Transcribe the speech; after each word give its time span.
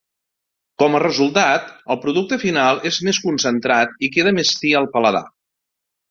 Com 0.83 0.95
a 0.95 1.01
resultat 1.01 1.67
el 1.95 1.99
producte 2.05 2.39
final 2.45 2.81
és 2.93 2.97
més 3.09 3.19
concentrat 3.29 3.93
i 4.07 4.13
queda 4.17 4.33
més 4.39 4.55
fi 4.63 4.73
al 4.81 4.89
paladar. 4.97 5.23